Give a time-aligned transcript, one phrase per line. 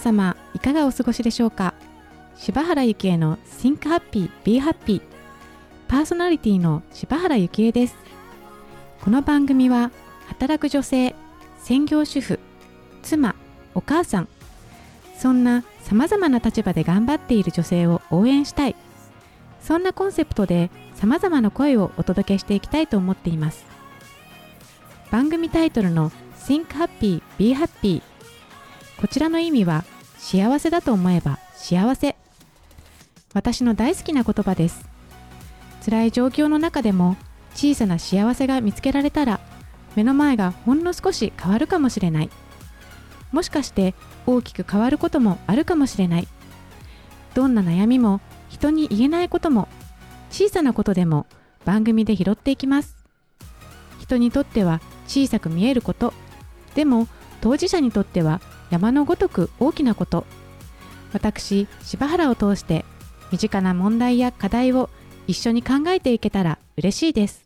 [0.00, 1.74] 様いかがお過ごしでしょうか？
[2.36, 5.02] 柴原幸恵の Think Happy Be Happy
[5.88, 7.96] パーソナリティの柴原幸恵です。
[9.02, 9.90] この番組は
[10.28, 11.14] 働く女性
[11.58, 12.40] 専業主婦
[13.02, 13.34] 妻
[13.74, 14.28] お母さん
[15.18, 18.76] そんなさまざまな立場で頑張っている女性を応援したい。
[19.60, 23.66] そんなコンセプトでさまざまな声をお届けしていきたいと思っています。
[25.10, 28.02] 番組タイトルの Think Happy Be Happy
[29.00, 29.84] こちらの意味は
[30.18, 32.16] 幸せだと思えば幸せ。
[33.32, 34.86] 私の大好きな言葉です。
[35.82, 37.16] 辛い状況の中でも
[37.54, 39.40] 小さな幸せが見つけられたら
[39.96, 42.30] 目の前がほんの少し変わるかもしれない。
[43.32, 43.94] もしかして
[44.26, 46.28] 大きく変わることもあるかもしれない。
[47.32, 49.68] どんな悩みも人に言えないことも
[50.30, 51.26] 小さなことでも
[51.64, 52.98] 番組で拾っていきます。
[53.98, 56.12] 人にとっては小さく見えること。
[56.74, 57.08] でも
[57.40, 60.24] 当事者にとっては山のごとく大きなこと。
[61.12, 62.84] 私柴原を通して
[63.32, 64.90] 身近な問題や課題を
[65.26, 67.44] 一緒に考えていけたら嬉しいです。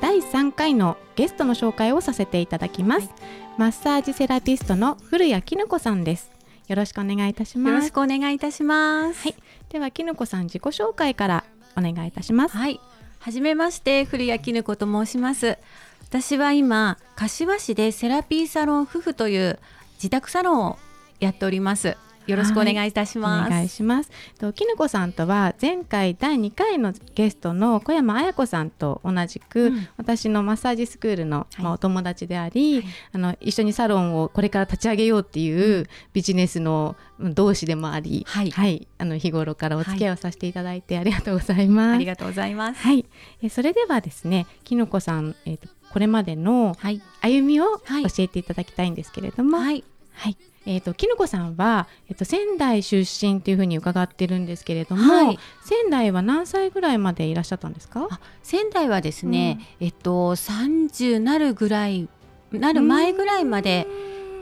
[0.00, 3.10] 第3回のゲストの紹介をさせていただきます、
[3.58, 6.30] マッサージセラピストの古谷絹子さんです。
[6.68, 7.74] よろしくお願いいたします。
[7.74, 9.22] よろしくお願いいたします。
[9.22, 9.34] はい、
[9.70, 11.44] では絹子さん自己紹介から
[11.78, 12.56] お願いいたします。
[12.56, 12.80] はい。
[13.20, 15.58] はじめまして、古谷絹子と申します。
[16.02, 19.58] 私は今、柏市でセラピーサロン夫婦という
[19.94, 20.78] 自宅サロンを
[21.20, 21.96] やっております。
[22.28, 23.46] よろしくお願いいたします。
[23.48, 24.10] お願いします。
[24.38, 41.94] と絹子さんとは前回第2回のゲストの小山彩子さんと同じく、うん私のマッサージスクールの、はいまあ、お友達であり、はいあの一緒にサロンをこれから立ち上げようっていうビジネスのうん同士でもあり、はいあの日頃からお付き合いをさせていただいてありがとうございます。
[41.94, 42.82] ありがとうございます。
[42.82, 43.06] はい、
[43.42, 47.00] えそれではですね、きのこさん、えーとこれまでのはい。
[47.22, 50.36] 歩みをはい教えていただきたいんですけれども、はい、はい。
[50.70, 55.38] えっ、ときのこさんはえっ、と仙台出身というふうに伺ってるんですけれども、はい。
[55.64, 58.06] 仙台は何歳ぐらいまでいらっしゃったんですか？
[58.10, 62.08] あ仙台はですね、えっと30なるぐらい
[62.52, 63.86] なる前ぐらいまで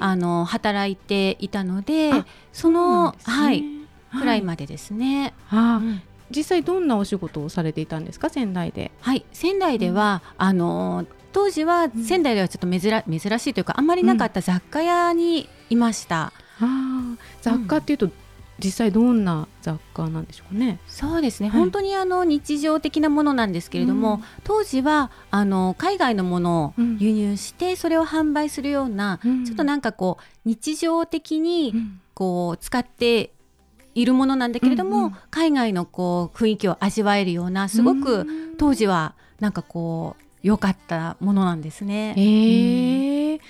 [0.00, 3.18] あの働いていたのであそのね。
[3.22, 3.64] はい
[4.08, 4.20] はい。
[4.20, 5.32] くらいまでですね。
[5.50, 8.30] あーうん実際どんなお仕事をされていたんですか？
[8.30, 8.90] 仙台で？
[9.00, 11.90] はい、仙台では、あの当時はん。
[12.02, 16.32] 仙台ではちょっと珍珍しいというかあんまりなかった雑貨屋にいました。
[16.60, 18.10] あー雑貨っていうと、
[18.58, 20.78] 実際どんな雑貨なんでしょうかね？
[20.86, 21.60] そうですね、はい。
[21.60, 24.20] 本当にあの日常的なものなんですけれども、うん。
[24.44, 26.96] 当時はあの海外のものをうん。
[26.98, 29.44] 輸入してそれを販売するような、うん。
[29.44, 32.00] ちょっとなんかこう日常的にうん。
[32.14, 33.34] こう使って
[33.94, 35.14] いるものなんだけれども、うんうん。
[35.30, 38.56] 海外のこう雰囲気を味わえるようなすごくうん。
[38.56, 42.14] 当時はなんかこう良かったものなんですね。
[42.16, 43.40] えー。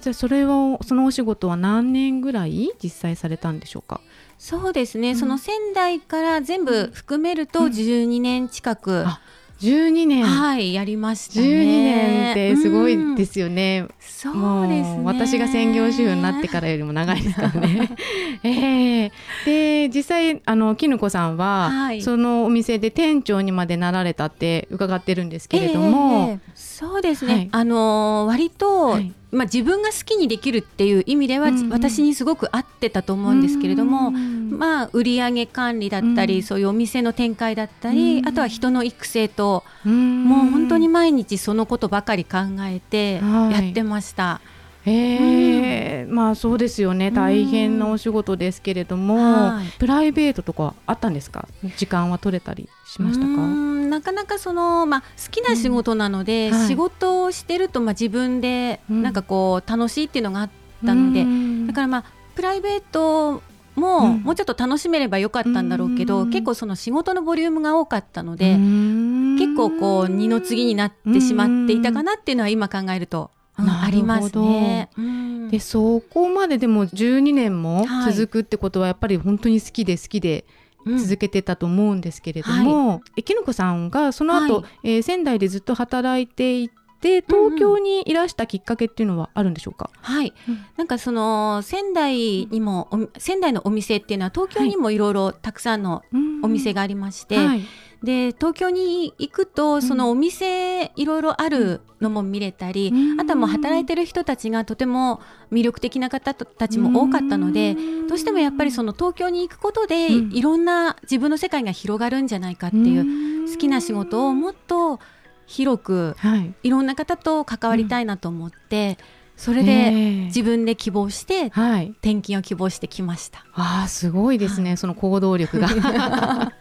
[0.00, 4.00] じゃあそれはそのお仕事は何年ぐらい実際されたんでしょうか？
[4.38, 5.16] そうですね、うん。
[5.16, 7.72] その仙台から全部含めるとうん。
[7.72, 9.20] 12年近く、あ
[9.60, 11.46] 12年、はいやりましたね。
[11.46, 13.86] 12年ってすごいですよね。
[14.00, 15.00] そうですね。
[15.04, 17.96] 私が専業主婦になってからよりも長いですからね。
[18.44, 19.12] ええ。
[19.46, 22.02] で実際あの絹子さんは、はい。
[22.02, 27.48] そのお店で店長にまでなられたって伺ってるんですけれども、ええそうですね、はい。
[27.52, 29.12] あのー割と、はい。
[29.32, 31.68] まあ、自分が好きにできるっていう意味では、うんうん。
[31.70, 36.42] 私にすごく合ってたと思うんですけれども、うんまあ、売上管理だったり、うん。
[36.42, 38.28] そういうお店の展開だったり、うん。
[38.28, 40.24] あとは人の育成と、うん。
[40.24, 43.52] もう本当に毎日そのことばかり考えてはい。
[43.64, 44.40] やってました。
[44.88, 47.10] ええまあそうですよね。
[47.10, 49.66] 大変なお仕事ですけれども、はい。
[49.80, 51.48] プライベートとかあったんですか？
[51.76, 53.32] 時間は取れたりしましたか？
[53.32, 56.58] うーんなかなかその、まあ、好きな仕事なので、うん。
[56.58, 56.68] はい。
[56.68, 59.02] 仕事をしてると、まあ、自分でうん。
[59.02, 60.50] なんかこう楽しいっていうのがあっ
[60.84, 61.66] たので、うん。
[61.66, 62.04] だからまあ
[62.36, 63.42] プライベート
[63.76, 64.22] も、うん。
[64.22, 66.30] もうちょっと楽しめればよかったんだろうけど、うん。
[66.30, 69.36] 結構その仕事のボリュームが多かったので、うん。
[69.38, 74.90] 結構こう二の次になってしまっていたかなっていうのは今考えると、ありますね。
[74.96, 75.50] うん。
[75.50, 78.12] でそこまででも12年もはい。
[78.12, 80.44] 続くってことはやっぱり本当に好きで好きで
[80.84, 80.98] うん。
[80.98, 84.96] 続けてたと思うんですけれども、えきのこさんがその後、はい。
[84.96, 90.64] えー仙台でずっと働いていて東京にいらしたきっかけっていうのはあるんでしょうか、はい、うん。
[90.76, 96.04] なんかその仙台にもお仙台のお店っていうのは東京にもいろいろたくさんの
[96.42, 97.62] お店ががありまして、はい。
[98.04, 103.20] で東京に行くとそのお店いろいろあるのも見れたり、うん。
[103.20, 105.20] あとはもう働いてる人たちがとても
[105.50, 107.74] 魅力的な方たちも多かったので、
[108.08, 110.32] どうしてもやっぱりその東京に行くことで、うん。
[110.32, 115.00] いろんな自分の世界が広がるんじゃないかっていう、好きな仕事をもっと
[115.46, 116.54] 広くはい。
[116.62, 118.98] いろんな方と関わりたいなと思って、
[119.36, 121.90] それえでー自分で希望してはい。
[122.02, 123.44] 転勤を希望してきました。
[123.54, 125.68] ああ、すごいですね、その行動力が。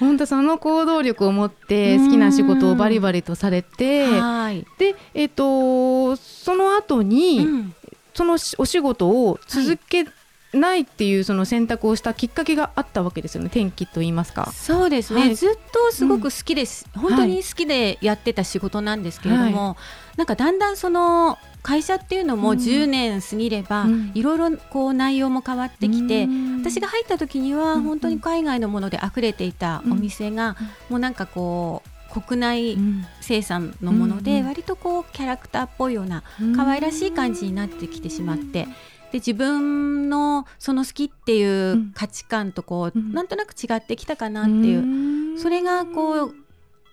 [0.00, 7.74] 本当その行動力を持って好きな仕事をバリバリとされて、はい、で、えっ、とその後に、うん
[8.14, 10.06] そのしお仕事を続け
[10.54, 13.46] ないっていうその選択をしたきっかけがあったわけですよね。
[13.46, 14.50] 転機と言いますか。
[14.52, 15.34] そうですね、はい。
[15.34, 19.76] ずっとすごく好きです、本当に好きでやってた仕事なんですけれども、
[20.16, 22.58] なんかだんだんその会社っていうのもうん。
[22.58, 24.12] 10年過ぎれば、うん。
[24.14, 26.58] いろいろこう内容も変わってきて、うん。
[26.60, 27.82] 私が入った時にはうん。
[27.82, 30.56] 本当に海外のもので溢れていたお店が、
[30.90, 34.46] もうなんかこう国内うん生産のもので、うん。
[34.46, 36.22] 割とこうキャラクターっぽいような
[36.54, 38.68] 可愛らしい感じになってきてしまって。
[39.14, 43.12] で自分のその好きっていう価値観とこう、うん。
[43.12, 46.34] なんとなく違ってきたかなっていう、それがこう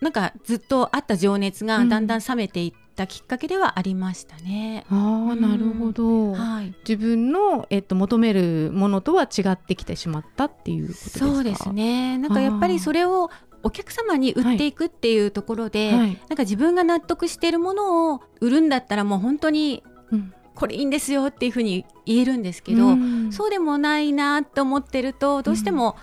[0.01, 1.89] なんかずっとあった情熱がうん。
[1.89, 4.85] だんだん冷めていったきっかけではありましたね。
[4.91, 11.25] ああなるほど、はい、自分の、えっと、求めるものとは違ってきてしまったっていうことですか？
[11.25, 12.19] そうですね。
[12.19, 13.31] なんかやっぱりそれを
[13.63, 16.19] お客様に売っていくっていうところで、はい。
[16.29, 19.81] なんか自分が納得しているものを売るんだったらもう本当に
[20.12, 23.31] うんこれいいんですよっていうふうに言えるんですけど、うん。
[23.31, 25.95] そうでもないなと思ってるとどうしても、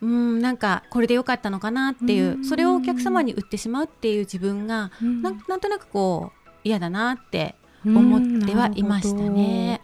[0.00, 2.44] うん、なんかこれでよかったのかなっていう、うん。
[2.44, 5.22] それをお客様に売ってしまうっていう自分が、うん。
[5.22, 7.54] なんなんとなくこう嫌だなって
[7.84, 9.80] 思ってはいましたね。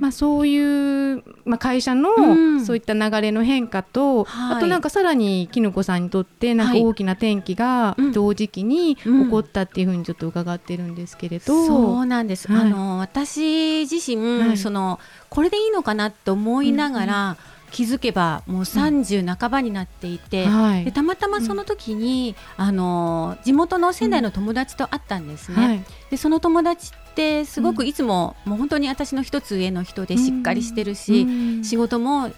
[0.00, 2.64] まあ、そういう、まあ、会社のうん。
[2.64, 4.56] そういった流れの変化と、はい。
[4.56, 6.84] あとなんかさらにきぬこさんにとってなんかはい。
[6.84, 8.12] 大きな転機がうん。
[8.12, 12.60] 同時期に起こったっていうふうにちょっと伺ってるんですけれど、そうなんです、はい。
[12.62, 14.56] あの私自身、はい。
[14.56, 14.98] その
[15.28, 17.36] これでいいのかなって思いながら、
[17.70, 20.84] 気づけばもう30半ばになっていて、はい。
[20.84, 25.66] でたまたまその時に、あの地元の仙台の友達と会ったんですね。
[25.66, 25.84] はい。
[26.10, 31.26] でその友達ってすごくいつも、もう本当に私の一つ上の人でしっかりしてるし、う
[31.60, 31.64] ん。
[31.64, 32.30] 仕事も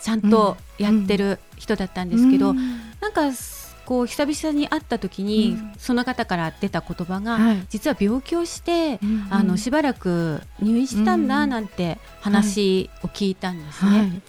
[0.00, 2.56] ちゃんとやってる人だったんですけど、うん。
[3.00, 3.22] なんか
[3.84, 5.72] こう久々に会った時に、うん。
[5.78, 7.66] その方から出た言葉が、はい。
[7.68, 13.98] 実は病気をして、うんあのしばらく入院してたんだなんて話を聞いたんですね。
[13.98, 14.22] はい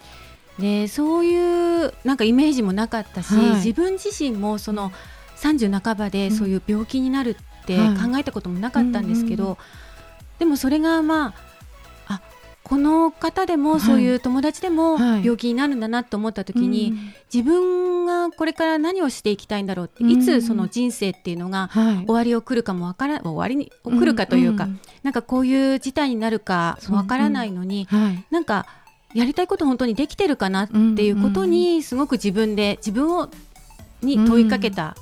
[0.59, 3.55] でそういうなんかイメージもなかったし、はい。
[3.55, 4.91] 自分自身もその
[5.37, 7.97] 30半ばでそういう病気になるってはい。
[7.97, 9.57] 考えたこともなかったんですけど、うんうん
[10.39, 11.33] でもそれがま
[12.07, 12.21] ああ
[12.63, 15.23] この方でもそういう友達でもはい。
[15.25, 17.13] 病気になるんだなと思った時に、うん。
[17.33, 20.11] 自分がこれから何をしていきたいんだろうって、うん。
[20.11, 22.05] いつその人生っていうのがはい。
[22.05, 24.79] 終わりを来るかもわから終わりに来るかというか、んん。
[25.01, 28.25] なんかこういう事態になるかわからないのに、はい。
[28.29, 28.67] なんか
[29.13, 33.29] やりたいこと本当にできてるかなっていうことにすごく自分で自分を
[34.01, 34.95] に問いかけた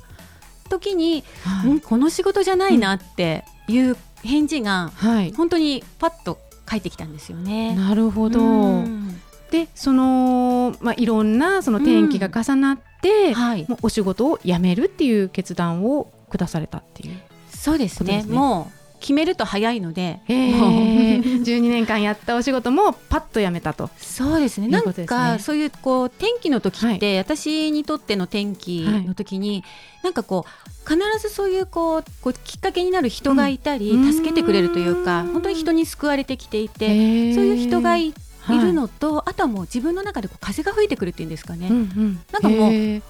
[0.68, 3.78] 時に、はいうんこの仕事じゃないなってい。
[3.78, 5.32] う返事がはい。
[5.32, 7.74] 本当にパッと返ってきたんですよね。
[7.74, 9.20] なるほど、うん。
[9.50, 17.16] でその、まあ、いろんなその転機が重なって、はい、もうお仕事を辞めるっていう決断を下されたっていう。
[17.50, 18.04] そうですね。
[18.04, 18.34] ことですね。
[18.34, 18.75] もう
[19.06, 20.70] 決めると早いので、へもう。
[20.72, 23.88] ー12年間やったお仕事もパッと辞めたと。
[23.98, 24.66] そうですね。
[24.66, 29.62] いうなんかそういうこう天気の時って、私にとっての天気の時に、
[30.02, 34.12] なんかこう必ずそういうこうこうきっかけになる人がいたり、うん。
[34.12, 37.34] 助けてくれるというか、うん本当に人に救われてきていて、へー。
[37.36, 41.68] そういう人がい,、はいるのと、あとはもう自分の中でこう風が吹いてくるっていうんですかね。
[41.70, 42.20] うんうん。
[42.32, 43.02] なんかもう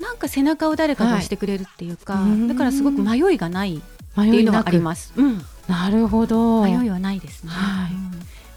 [0.00, 3.82] なんか背中を誰かが押してくれるっていうか、はいだからすごく迷いがない
[4.16, 5.12] 迷いなくあります。
[5.16, 6.62] うん、なるほど。
[6.64, 7.50] 迷いはないですね。
[7.50, 8.12] はいうん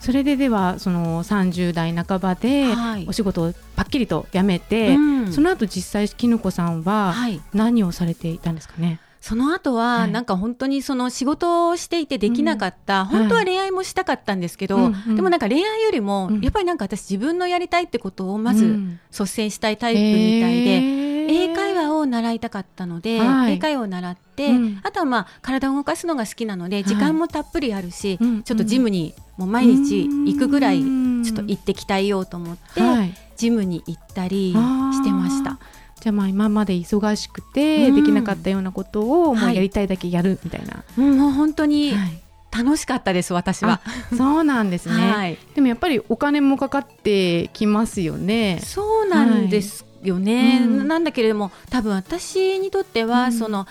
[0.06, 9.00] それでではその30代半ばではいお仕事をパッキリと辞めて、うんその後実際きぬこさんははい何をされていたんですかね？
[9.26, 10.12] その後は、はい。
[10.12, 13.06] なんか本当にその仕事をしていてできなかった、ん。
[13.08, 15.16] 本当は恋愛もしたかったんですけど、うんうん。
[15.16, 16.42] でもなんか恋愛よりも、うん。
[16.42, 19.00] やっぱりなんか私自分のやりたいってことをまずうん。
[19.10, 23.54] 率先したいタイプみたいで、英会話話を習いたかったので、はい。
[23.54, 24.80] 英会話を習って、うん。
[24.84, 26.84] あとはまあ体を動かすのが好きなので、い。
[26.84, 35.58] 時間もたっぷりあるし、うんちょっとジムにもう毎日行くぐらいちょっとっ行って鍛えようと思って、はい、ジムに行ったりしてました。
[36.06, 37.96] じゃあまあ今まで忙しくてうん。
[37.96, 39.56] できなかったようなことをもうはい。
[39.56, 42.22] やりたいだけやるみたいな、うんもう本当にはい。
[42.56, 43.82] 楽しかったです私は。
[44.16, 45.38] そうなんですね、 はい。
[45.56, 48.62] でもやっぱりお金もかかってきますよね。
[48.64, 50.68] そうなんですよね、はい。
[50.68, 50.88] うん。
[50.88, 53.34] なんだけれども多分私にとっては、うん。
[53.34, 53.68] その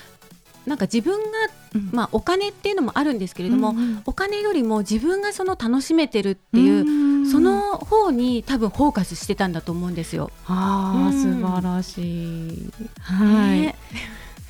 [0.66, 1.28] なんか自分が、
[1.74, 10.30] うんまあ、お金っていうのもあるんですけれども、うんうんお金よりも自分がその楽しめてるっていう、んその方に多分フォーカスしてたんだと思うんですよ。
[10.46, 12.70] ああ、うん素晴らしい。
[13.00, 13.60] はい。
[13.60, 13.76] ね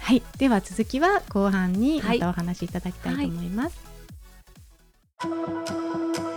[0.01, 3.79] はい、では続きは後半にまたお話しいただきたいと思います。
[5.19, 5.29] は
[6.31, 6.34] い、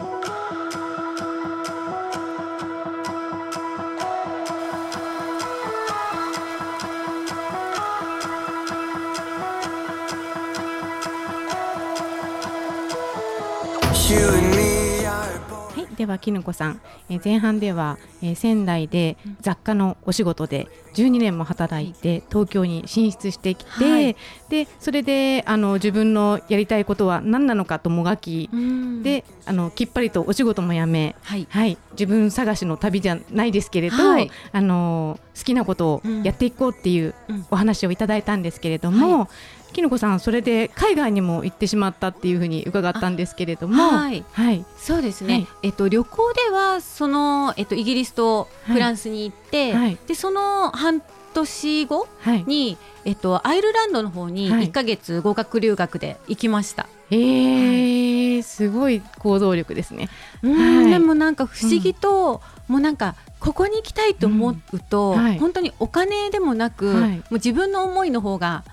[15.97, 24.15] ではきぬこさん、えー前半では、えー仙台で雑貨のお仕事で12年も働いて東京に進出してきて、はい。
[24.47, 29.03] でそれであの自分のやりたいことは何なのかともがき、うん。
[29.03, 31.47] であのきっぱりとお仕事も辞め、はい。
[31.49, 34.31] はい、自分探しの旅じゃないですけれど、はい。
[34.51, 37.45] あの好きなことをやっていこうっていううん。
[37.49, 39.29] お話をいただいたんですけれども、は
[39.73, 44.23] きのこさんそれで海外にも行ってしまったっていうふうに伺ったんですけれども、はい。
[44.31, 45.47] はい、そうですね、はい。
[45.63, 49.97] えっと、旅行ではその、えっと、イギリスとフランスに行って、はい。
[50.07, 51.01] でその半
[51.33, 54.67] 年後はい、に、えっと、アイルランドの方にはい。
[54.69, 56.87] 1か月語学留学で行きました。
[57.11, 60.09] えーすごい行動力ですね。
[60.41, 60.91] うんはい。
[60.91, 67.11] でもなんか不思議と、もうなんかここに行きたいと思うと、本当にお金でもなく、はい。
[67.11, 68.63] もう自分の思いの方が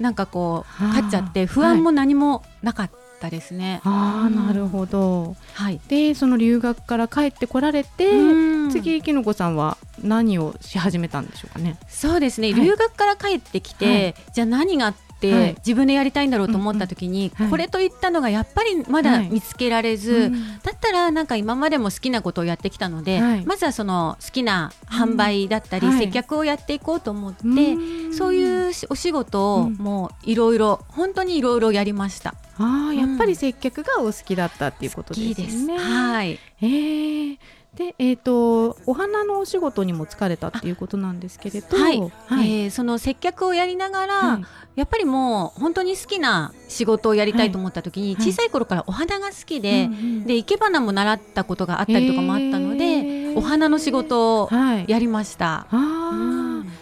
[0.00, 0.88] なんかこうはあ。
[0.88, 2.90] 勝っちゃって不安も何もなかっ
[3.20, 3.80] たですね。
[3.84, 4.46] ああ、うん。
[4.46, 5.36] なるほど。
[5.54, 8.70] はい、でその留学から帰ってこられて、うん。
[8.70, 11.78] 次きのこさんは何をし始めたんでしょうかね。
[11.88, 12.60] そうですね、はい。
[12.60, 20.58] 留学から帰ってきて、じゃあ何があって、はい自分でやりたいんだろうと思った時に、これといったのがやっぱりまだ見つけられず、うん。
[20.62, 23.46] だったらなんか今までも好きなことをやってきたので、はい。
[23.46, 28.14] まずはその好きな販売だったり、接客をやっていこうと思って、うん。
[28.14, 29.74] そういうお仕事をうん。
[29.74, 32.34] もういろいろ本当にいろいろやりました。
[32.58, 35.42] ああやっぱり接客がお好きだったっていうこと好きです。
[35.42, 35.78] ですね。
[35.78, 36.38] はい。
[36.60, 37.38] えー
[37.74, 42.64] でえっ、とお花のお仕事にも疲れたっていうことなんですけれど、はい、はい。
[42.64, 44.44] えーその接客をやりながら、はい。
[44.76, 48.24] やっぱりもう本当に好きな仕事をやりたいと思った時に、はい。
[48.24, 49.88] 小さい頃からお花が好きで、
[50.26, 53.36] で生け花も習ったことがあったりとかもあったので、へー。
[53.36, 55.66] お花の仕事をはい、やりました。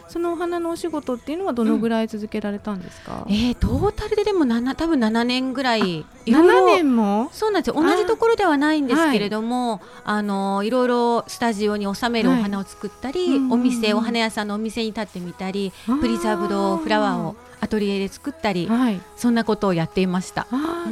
[0.08, 6.04] そのお花のお仕事っていうのはどのぐらい続けられたんですか、えー、トータルででも7多分7年ぐらい。
[6.26, 7.30] いろいろ7年も？
[7.32, 7.82] そうなんですよ。
[7.82, 13.28] 同じところではないんですけれどもあ、のいろいろスタジオに収めるお花を作ったり、はい。
[13.28, 13.52] うんうんうん。
[13.52, 19.00] お店お花屋さんのお店に立ってみたりプリザーブドフラワーをアトリエで作ったりはい。
[19.16, 20.46] そんなことをやっていました。
[20.52, 20.90] う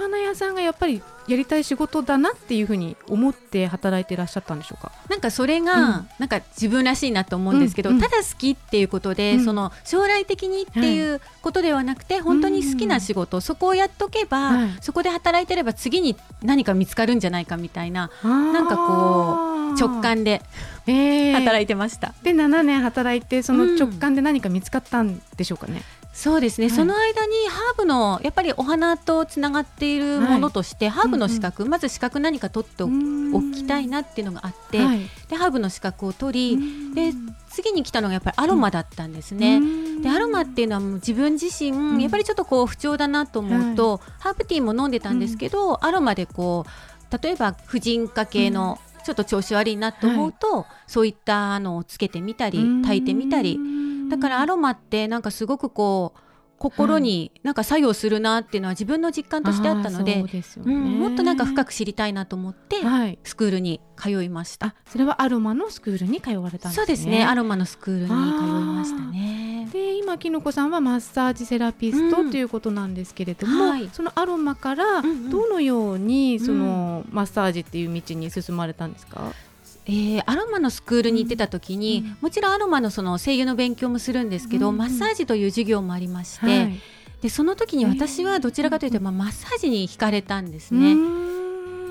[0.00, 4.90] 花屋さんがやっぱりやりたい仕事だなっていうふうに思って働いていらっしゃったんでしょうか？
[5.08, 6.08] なんかそれが、うん。
[6.18, 7.96] なんか自分らしいなと思うんですけど、うん。
[7.96, 9.44] うんただ好きっていうことで、うん。
[9.44, 14.68] その将来的にっていうことではなくて、本当に好きな仕事、そこをやっとけば、はい。
[14.80, 20.42] そこで働いてれば次に何か見つかるんじゃないかみたいななかこ直、感で
[20.86, 21.34] えー。
[21.34, 22.14] 働いてました。
[22.22, 23.76] で7年働いてそのうん。
[23.76, 25.82] 直感で何か見つかったんでしょうかね、
[26.20, 26.76] そうですね、はい。
[26.76, 35.00] その間にハーブのやっぱりお花とつながっているものとして、ハーブの資格、まず資格何か取っておおきたいなっていうのがあって、はい。
[35.30, 36.94] でハーブの資格を取り、うん。
[36.94, 37.14] で
[37.48, 39.56] 次に来たのがやっぱりアロマだったんですね。
[39.56, 40.02] うん。
[40.02, 41.98] でアロマっていうのはもう自分自身、ん。
[41.98, 53.58] やっぱりちょっとこう不調だなと思うと、ハーブティーも飲んでたんですけど、アロマでこう例えば婦人科系のちょっと調子悪いなと思うと、そういったのをつけてみたり炊いてみたり
[54.10, 56.20] だからアロマってなんかすごくこう
[56.60, 60.76] 心になんか作用するなっていうのは自分の実感としてあったのであーそうでね。
[60.76, 63.18] うん、もっとなんか深く知りたいなと思って、はい。
[63.24, 64.66] スクールに通いました。
[64.66, 66.82] あそれはアロマのスクールに通われたんですね。
[66.82, 67.24] そうですね。
[67.24, 69.70] アロマのスクールに通いましたね。
[69.72, 72.30] で今きのこさんはマッサージセラピストうん。
[72.30, 73.88] ということなんですけれども、はい。
[73.90, 75.30] そのアロマからんうん。
[75.30, 79.32] どのようにそのマッサージっていう道に進まれたんですか、
[79.86, 82.16] えーアロマのスクールに行ってた時に、うん。
[82.22, 84.78] もちろんアロマのその声優の勉強もするんですけど、うんうん。
[84.78, 86.80] マッサージという授業もありまして、はい。
[87.22, 90.96] でその時に私はどちらかというと、まあ、マッサージに惹かれたんですうね。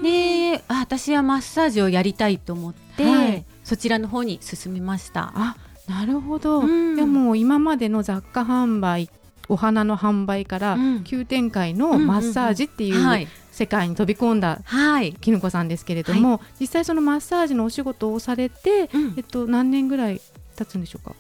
[0.01, 3.46] であ私はマッサージをやりたいと思って、はい。
[3.63, 5.31] そちらの方に進みました。
[5.36, 5.55] あ
[5.88, 6.96] なるほど、うん。
[6.96, 9.10] いやもう今までの雑貨販売
[9.50, 11.03] お花の販売からうん。
[11.03, 15.13] 急展開のマッサージっていうはい、世界に飛び込んだはい。
[15.13, 19.13] きぬこさんですけれども、実際そのマッサージのお仕事をされて、うん。
[19.18, 20.22] えっと、何年ぐらい
[20.56, 21.15] 経つんでしょうか？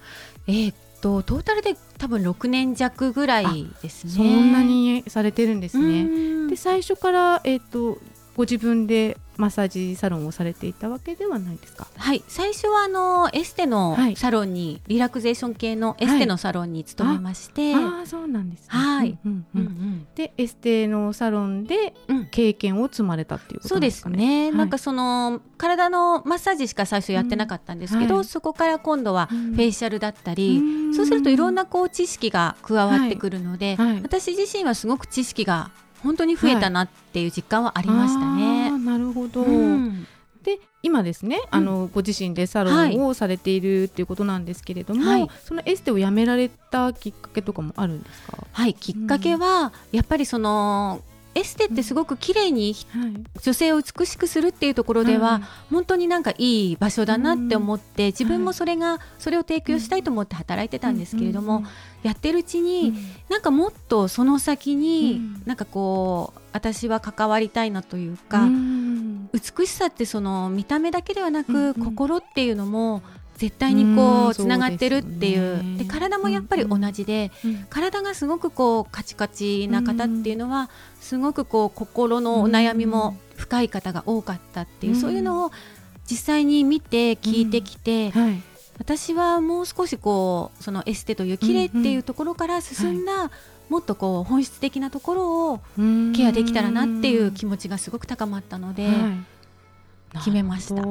[0.47, 4.11] えーっとトータルで多分6年弱ぐらいですね。
[4.11, 6.01] そんなにされてるんですね。
[6.01, 6.05] う
[6.45, 6.47] ん。
[6.49, 7.97] で最初から、えっと
[8.35, 11.87] ご自分でマッサージサロンをされていたわけではないですか？
[11.97, 12.21] はい。
[12.27, 21.93] 最初はあのエステのサロンに、はい、リラクゼーション系のエステのサロンに勤めまして、はい、ああそうなんです、ね、はい、うんうんうん、でエステのサロンで
[22.31, 35.71] 経験を積まれたっていうことですかね、そうですね、はい、なんかその体のマッサージしか最初やってなかったんですけど、うん、そこから今度はフェイシャルだったり、うん、そうするといろんなこう知識が加わってくるので、私自身はすごく知識が
[36.03, 38.71] 本当に増えたなっていう実感はありましたね。
[38.77, 40.07] なるほど、うん。
[40.43, 48.37] で今ですね、あのご自身でサロンをされているっていうことなんですけれども、はい、そのエステをやめられたきっかけとかもあるんですか？
[48.51, 48.73] はい。
[48.73, 51.01] きっかけは、やっぱりその
[51.39, 52.75] エステってすごく綺麗に
[53.41, 55.41] 女性を美しくするっていうところでは、
[55.71, 61.63] 本当になんかいい場所だなって思って、自分もそれがそれを提供したいと思って働いてたんですけれども、
[62.03, 62.93] やってるうちに、
[63.29, 68.47] なんかもっとその先に、なんかこう私は関わりたいなというか、
[69.31, 73.01] 美しさってその見た目だけではなく、心っていうのも
[73.39, 75.77] 絶対にこうつながってるっていう。
[75.77, 77.31] で体もやっぱり同じで、
[77.69, 80.69] 体がすごくこうカチカチな方っていうのは、
[80.99, 85.51] すごくこう心のお悩みも深い方が多かったっていう、そういうのを
[86.05, 88.11] 実際に見て聞いてきて、
[88.77, 93.31] 私はもう少しこうそのエステという綺麗っていうところから進んだ、
[93.69, 95.61] もっとこう本質的なところを
[96.13, 98.89] ケアできたらなっていう気持ちがすごく高まったので、
[100.15, 100.81] 決めました。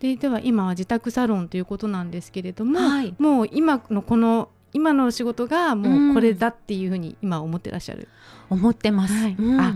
[0.00, 8.08] ででは今は自宅サロンということなんですけれども、はい、もう今のこの今の仕事がもうこれだっていうふうに今思ってらっしゃる、
[8.50, 9.74] 思ってます、はい、うん、あ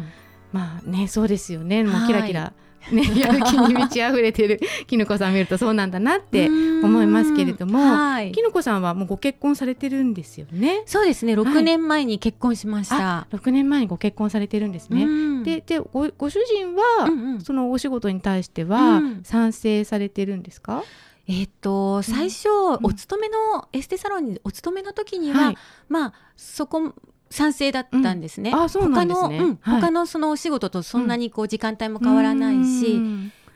[0.52, 1.84] まあねそうですよね。
[1.84, 2.52] もうキラキラ、
[2.90, 10.82] ね、 やる気に満ち溢れてるきぬこさん見るとそうなんだなって思いますけれども、はい、きぬこさんはもうご結婚されてるんですよね。
[10.86, 11.34] そうですね。
[11.34, 15.06] 6年前に結婚しました、はい、6年前にご結婚されてるんですね。
[15.44, 20.82] ででごご主人は、うんうん、そのお仕事に対しては賛成されてるんですか、
[21.26, 25.56] えっ、ー、と最初、うん、お勤めのエステサロンにお勤めの時には、はい、
[25.88, 26.94] まあそこ
[27.30, 28.50] 賛成だったんですね。
[28.50, 29.38] うん、あそうなんですね。
[29.38, 29.58] 他の、うん。
[29.60, 33.00] はい、他のそのお仕事とそんなにこう時間帯も変わらないし、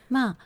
[0.09, 0.37] まあ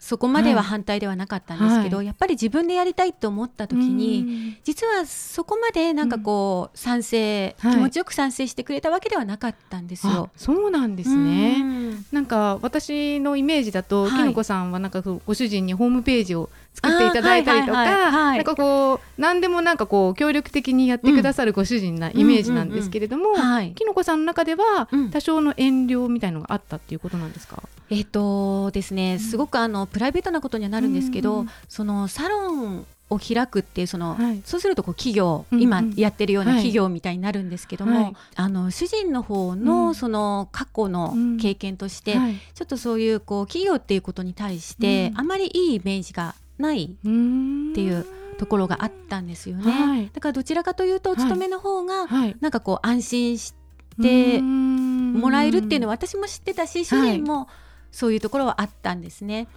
[0.00, 10.30] そこまでは反対ではなかったんですけど、はい、やっぱり自分でやりたいと思った時に実はそこまでなんかこう賛成、うん、気持ちよく賛成してくれたわけではなかったんですよ。
[10.36, 11.64] そうなんですね。
[12.12, 16.48] なんか私のイメージだと、はい、きのこさんはなんかご主人にホームページを
[16.82, 23.34] 作っていただいたりとか、なんかこう何でもなんかこう協力的にやってくださるご主人なイメージなんですけれども、
[23.74, 27.62] きのこさんの中では多少の遠慮みたいのがあったっていうことなんですか？
[27.90, 42.20] えっ、とですね、すごくあのプライベートなことにはなるんですけど、そのサロンを開くっていうその、はい、そうするとこう企業、うんうん、今やってるような企業みたいになるんですけども、はい、あの主人の方のその過去の経験として、うん。
[42.20, 48.06] はい、ちょっとそういうこう企業っていうことに対して、あまりいいイメージがないっていう
[48.38, 52.06] ところがあったんですよね、はい、だからどちらかというとお勤めの方が
[52.40, 53.54] なんかこう安心し
[54.00, 57.48] てもらえるっていうのは私も知ってたし主人も
[57.90, 59.48] そういうところはあったんですね、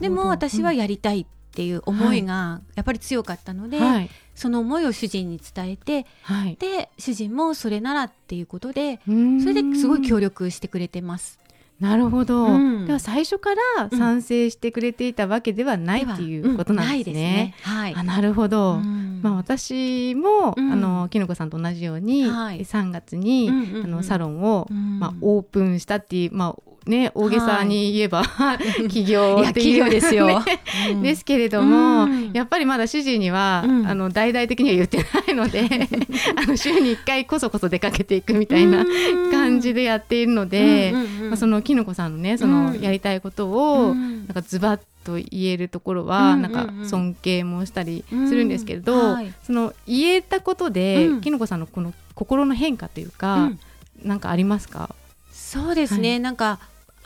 [0.00, 11.38] でも私はやりたいっていう思いがやっぱり強かったので、はい、その思いを主人に伝えて、はい、で主人もそれならっていうことでそれですごい協力してくれてます。
[11.80, 17.54] なるほど、うん、では最初から賛成してくれていたわけではないっていうことなんですね。
[17.64, 30.42] うん、はい、あなるほど、うん、まあ、私も、あのきのこさんと同じように、はい、3月に、うんうんうん、あのサロンを、まあ、オープンしたっていう、まあ、ね、大げさに言えば、はい、企業っていう、ですよ、ね。
[30.90, 35.68] うん、ですけれども、うん、やっぱりまだ主人には、うん、あの大々的には言ってないので
[36.36, 38.86] あの週に1回こそこそ出かけていくみたいな
[39.30, 40.94] 感じでやっているので、
[41.28, 53.60] まあ、そのきのこさんのねそのやりたいことを、なんかズバッと言えるところは、なんか尊敬もしたりするんですけれど、はい、その言えたことで、きのこさんのこの心の変化というか、うん、
[54.02, 54.94] なんかありますか？
[55.32, 56.58] そうですね、はい、なんか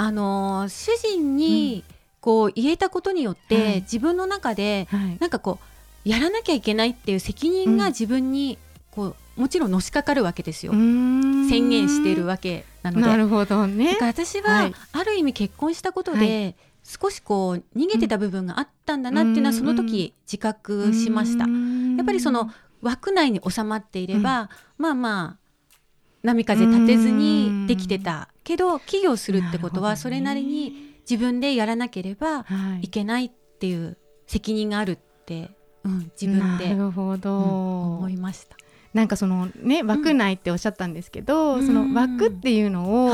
[0.03, 1.85] あの主人に
[2.21, 5.61] こう言えたことによって、うん、自分の中で、はい、なんかこ
[6.05, 8.59] うやらなきゃいけないっていう責任が自分に
[8.91, 10.73] こうもちろんのしかかるわけですよ。
[10.73, 13.07] 宣言しているわけなので。
[13.07, 13.93] なるほどね。
[13.93, 21.47] だから私は、ある意味結婚したことで、はい、少しこう逃げてた部分があったんだなっていうのはその時自覚しました。
[21.47, 22.51] やっぱりその
[22.83, 25.43] 枠内に収まっていれば、まあまあ
[26.23, 32.44] 波風立てずにできてたけど起業するってことはそれなりに自分でやらなければ
[32.81, 32.88] い。
[32.88, 35.50] けないっていう責任があるって、
[35.85, 38.57] うん、自分で、なるほど、うん、思いました。
[38.94, 43.11] なんかそのね枠内っておっしゃったんですけど、うん、その枠っていうのを、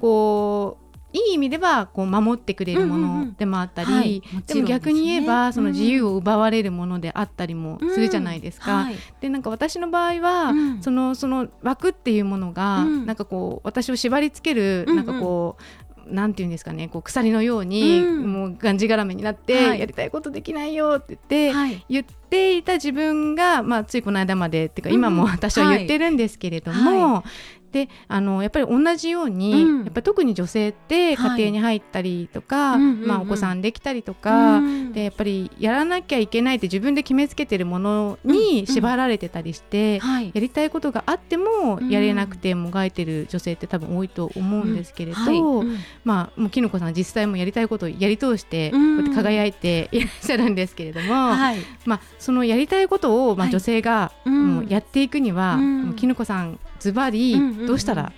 [0.00, 8.80] こういい意味ではこう守ってくれるものでもあったり、うんうんうんはい、でも逆に言えば、ね、その自由を奪われるものであったりもするじゃないですか。
[8.80, 8.84] うん。
[8.86, 15.62] はい、でなんか私の場合は、うん、そのその枠っていうものが、うん、なんかこう私を縛り付ける、うんうん、なんかこう
[16.06, 27.24] なんていうんですかねこう鎖のように、うん、もうがんじがらめになって、はい、やりたいことできないよって言って、はい、言っていた自分が、まあ、ついこの間までっていうか今も私は言ってるんですけれども、はい、
[27.72, 45.18] であのやっぱり同じように、うん、やっぱ特に女性って家庭に入ったりとか、はい、まあ、お子さんできたりとか、うん、でやっぱりやらなきゃいけないって自分で決めつけてるものに縛られてたりして、うんうん、やりたいことがあってもやれなくてもがいてる女性って多分多いと思うんですけれど、
[45.58, 45.66] はい、
[46.04, 58.12] まあもうきのこさん実際もやりたいことをやり通してこうやって輝いて いらっしゃるんですけれども、はい、まあ、そのやりたいことを、まあ、女性がもうやっていくには、もうきのこさんズバリどうしたら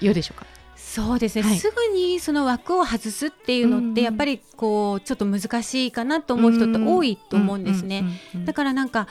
[0.00, 0.46] よいでしょうか、
[0.76, 8.04] そうですね、はい、すぐにその枠を外すっていうのってやっぱりこうちょっと難しいかなと思う人って多いと思うんですね。
[8.44, 9.08] だからなんか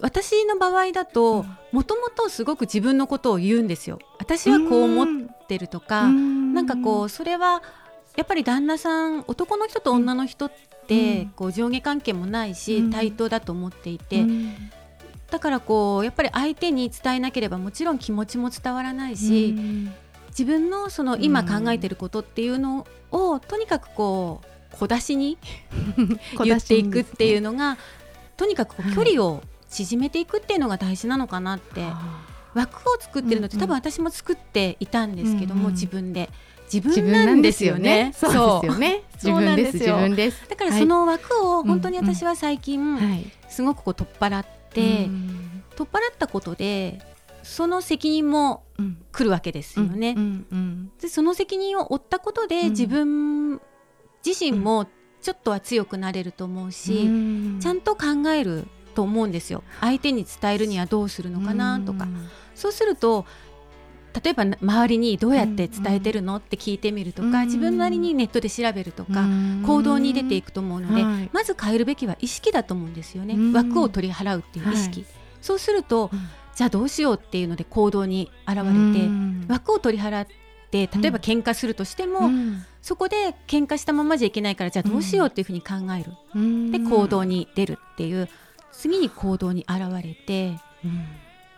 [0.00, 3.98] 私の場合だともともとすごく自分のことを言うんですよ。
[4.18, 5.08] 私はこう思っ
[5.46, 7.62] てるとかなんかこうそれは
[8.16, 10.52] やっぱり旦那さん男の人と女の人っ
[10.86, 14.24] てこう上下関係もないし対等だと思っていて
[15.30, 19.94] だからこうやっぱり相手に伝えなければもちろん気持ちも伝わらないし、うん、
[20.28, 25.38] 自分のその今考えてることっていうのを、とにかくこう小出しに
[26.44, 27.78] 言っていくっていうのが
[28.36, 31.84] とにかく距離を縮めていくっていうのが大事なのかなって。
[32.54, 36.30] 枠を作ってるのって多分私も作っていたんですけども、自分で。
[36.72, 38.12] 自分なんですよね。
[38.14, 39.02] そうですよね。
[39.14, 39.72] 自分です。
[39.78, 40.48] 自分です。
[40.48, 47.00] だからその枠を本当に私は最近すごくこう取っ払って、取っ払ったことで
[47.42, 48.64] その責任も
[49.12, 50.16] 来るわけですよね。
[51.00, 53.60] でその責任を負ったことで自分
[54.24, 54.86] 自身も
[55.20, 57.08] ちょっとは強くなれると思うし、
[57.60, 59.62] ちゃんと考えると思うんですよ。
[59.80, 62.06] 相手に伝えるにはどうするのかなとか。
[62.54, 63.26] そうすると
[64.22, 69.26] 例えば周りにどうやって伝えてるのって聞いてみるとか、自分なりにネットで調べるとか、
[69.66, 75.04] 行動に出ていくと思うので、まず変えるべきは意識だと思うんですよね、枠を取り払うっていう意識、
[75.40, 76.10] そうすると、
[76.54, 79.08] じゃあどうしようっていうので行動に現れて、
[79.48, 80.34] 枠を取り払って
[80.72, 82.30] 例えば喧嘩するとしても、
[82.82, 88.28] そこで喧嘩したままじゃいけないからじゃあどうしようっていうふうに考える、で行動に出るっていう
[88.72, 91.06] 次に行動に現れて、うん、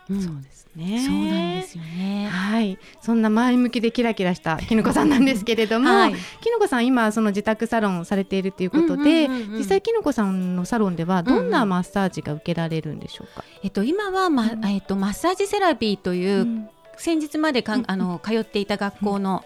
[0.08, 1.04] そうですね。
[1.04, 2.28] そうなんですよね。
[2.30, 13.44] はい、そんな前向きでキラキラしたきのこさんなんですけれども、はい、きのこさん今その自宅サロンされているということで、実際きのこさんのサロンではどんなマッサージが受けられるんでしょうか？
[13.64, 19.44] えっと今はま、うん、えっとマッサージセラピーという、うん、先日までかんあの通っていた学校の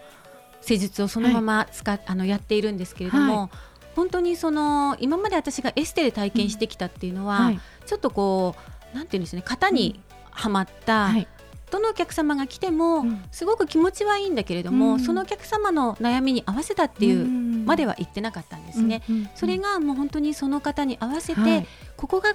[0.61, 3.41] 施術をそのまま使、はい、あのやっているんですけれども。
[3.41, 3.51] はい。
[3.97, 7.53] 本当にその今まで私がエステで体験してきたっていうのは、
[7.87, 8.55] ちょっとこ
[8.95, 10.01] うなんていうんですね型に
[10.41, 11.29] はまった、はい、
[11.71, 17.27] どのお客様が来ても、すごく気持ちはいいんだけれども、うん、そのお客様の悩みに合わせたっていう
[17.67, 19.03] までは言ってなかったんですね。
[19.35, 22.35] それがもう本当にその方に合わせて、はい、ここが